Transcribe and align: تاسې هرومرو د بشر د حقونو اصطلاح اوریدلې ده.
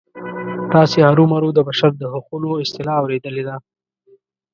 تاسې 0.73 0.97
هرومرو 1.07 1.49
د 1.53 1.59
بشر 1.67 1.91
د 1.97 2.03
حقونو 2.13 2.49
اصطلاح 2.63 2.97
اوریدلې 3.01 3.43
ده. 3.47 3.55